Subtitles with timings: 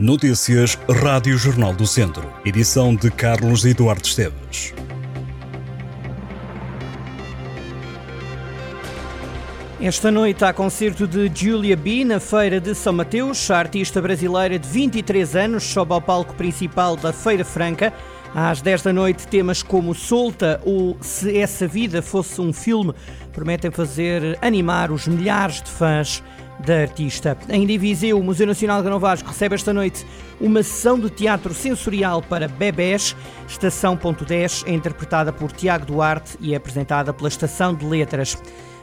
[0.00, 2.32] Notícias Rádio Jornal do Centro.
[2.44, 4.72] Edição de Carlos Eduardo Esteves.
[9.80, 13.50] Esta noite há concerto de Julia B na Feira de São Mateus.
[13.50, 17.92] A artista brasileira de 23 anos sobe ao palco principal da Feira Franca.
[18.32, 22.94] Às 10 da noite, temas como Solta ou Se Essa Vida Fosse um Filme
[23.32, 26.22] prometem fazer animar os milhares de fãs
[26.60, 27.36] da artista.
[27.48, 30.04] Em Diviseu, o Museu Nacional de Vasco recebe esta noite
[30.40, 33.14] uma sessão de teatro sensorial para bebés.
[33.46, 38.36] Estação Ponto 10 é interpretada por Tiago Duarte e é apresentada pela Estação de Letras.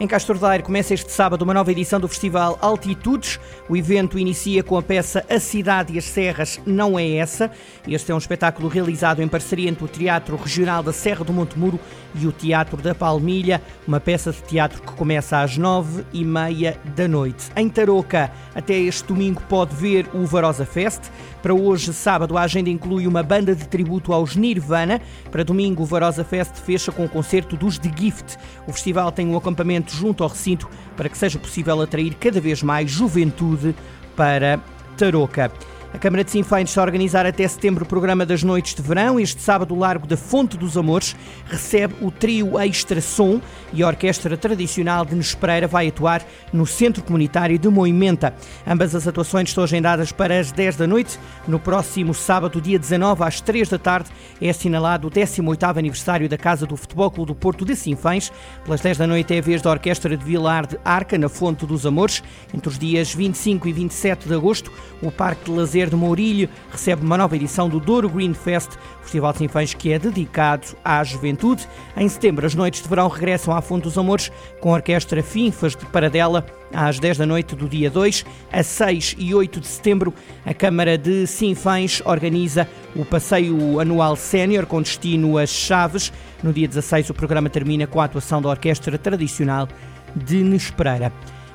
[0.00, 3.38] Em Castro Daire começa este sábado uma nova edição do Festival Altitudes.
[3.68, 7.50] O evento inicia com a peça A Cidade e as Serras Não É Essa.
[7.86, 11.58] Este é um espetáculo realizado em parceria entre o Teatro Regional da Serra do Monte
[11.58, 11.78] Muro
[12.14, 16.78] e o Teatro da Palmilha, uma peça de teatro que começa às nove e meia
[16.96, 17.50] da noite.
[17.54, 21.02] Em Tarouca, até este domingo pode ver o Varosa Fest.
[21.42, 25.00] Para hoje, sábado, a agenda inclui uma banda de tributo aos Nirvana.
[25.30, 28.36] Para domingo, o Varosa Fest fecha com o concerto dos The Gift.
[28.66, 32.62] O festival tem um acampamento junto ao recinto para que seja possível atrair cada vez
[32.62, 33.74] mais juventude
[34.16, 34.60] para
[34.96, 35.50] Tarouca.
[35.92, 39.18] A Câmara de Sinfães está a organizar até setembro o programa das Noites de Verão.
[39.18, 41.16] Este sábado, o Largo da Fonte dos Amores
[41.46, 43.40] recebe o trio Extra Som
[43.72, 48.32] e a Orquestra Tradicional de Nespereira vai atuar no Centro Comunitário de Moimenta.
[48.64, 51.18] Ambas as atuações estão agendadas para as 10 da noite.
[51.48, 54.10] No próximo sábado, dia 19, às 3 da tarde,
[54.40, 58.32] é assinalado o 18º aniversário da Casa do Futebol Clube do Porto de Sinfães.
[58.64, 61.66] Pelas 10 da noite é a vez da Orquestra de Vilar de Arca, na Fonte
[61.66, 62.22] dos Amores.
[62.54, 64.70] Entre os dias 25 e 27 de agosto,
[65.02, 69.32] o Parque de Lazer de Mourilho recebe uma nova edição do Douro Green Fest, festival
[69.32, 71.66] de sinfãs que é dedicado à juventude.
[71.96, 75.74] Em setembro, as noites de verão regressam à Fonte dos Amores com a Orquestra Finfas
[75.74, 80.12] de Paradela às 10 da noite do dia 2 a 6 e 8 de setembro.
[80.44, 86.12] A Câmara de Sinfãs organiza o passeio anual sénior com destino às Chaves.
[86.42, 89.68] No dia 16, o programa termina com a atuação da Orquestra Tradicional
[90.14, 91.12] de Nespereira.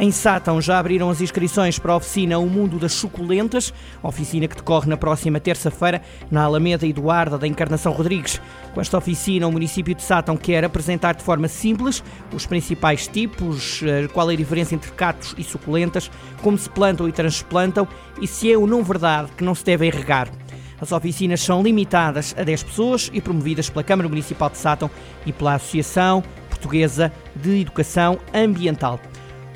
[0.00, 4.54] Em Sátão já abriram as inscrições para a oficina O Mundo das Suculentas, oficina que
[4.54, 6.00] decorre na próxima terça-feira
[6.30, 8.40] na Alameda Eduarda da Encarnação Rodrigues.
[8.72, 12.00] Com esta oficina, o município de Sátão quer apresentar de forma simples
[12.32, 16.08] os principais tipos, eh, qual é a diferença entre catos e suculentas,
[16.42, 17.88] como se plantam e transplantam
[18.20, 20.28] e se é ou não verdade que não se devem regar.
[20.80, 24.88] As oficinas são limitadas a 10 pessoas e promovidas pela Câmara Municipal de Sátão
[25.26, 29.00] e pela Associação Portuguesa de Educação Ambiental.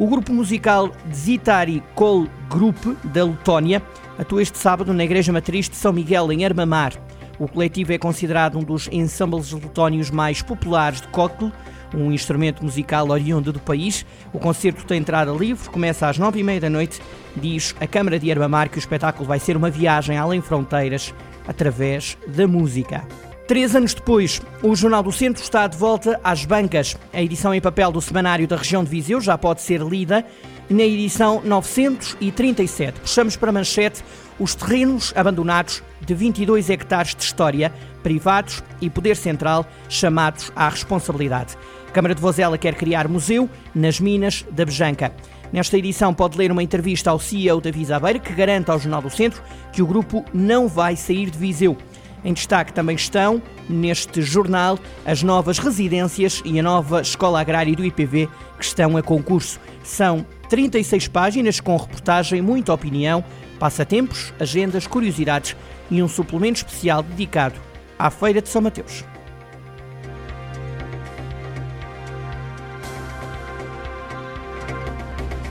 [0.00, 3.82] O grupo musical Zitari Kol Group da Letónia
[4.18, 6.94] atua este sábado na Igreja Matriz de São Miguel, em Armamar.
[7.38, 11.52] O coletivo é considerado um dos ensembles letónios mais populares de cóctel,
[11.94, 14.06] um instrumento musical oriundo do país.
[14.32, 16.98] O concerto tem entrada livre, começa às nove e meia da noite.
[17.36, 21.12] Diz a Câmara de Armamar que o espetáculo vai ser uma viagem além fronteiras
[21.46, 23.06] através da música.
[23.50, 26.96] Três anos depois, o Jornal do Centro está de volta às bancas.
[27.12, 30.24] A edição em papel do Semanário da Região de Viseu já pode ser lida
[30.70, 33.00] na edição 937.
[33.00, 34.04] Puxamos para manchete
[34.38, 37.72] os terrenos abandonados de 22 hectares de história,
[38.04, 41.58] privados e poder central, chamados à responsabilidade.
[41.88, 45.12] A Câmara de Vozela quer criar museu nas minas da Bejanca.
[45.52, 49.10] Nesta edição pode ler uma entrevista ao CEO da Visabeira, que garante ao Jornal do
[49.10, 51.76] Centro que o grupo não vai sair de Viseu.
[52.24, 57.84] Em destaque também estão, neste jornal, as novas residências e a nova Escola Agrária do
[57.84, 59.58] IPV que estão a concurso.
[59.82, 63.24] São 36 páginas com reportagem, muita opinião,
[63.58, 65.56] passatempos, agendas, curiosidades
[65.90, 67.58] e um suplemento especial dedicado
[67.98, 69.04] à Feira de São Mateus.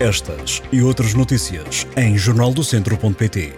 [0.00, 3.54] Estas e outras notícias em jornaldocentro.pt.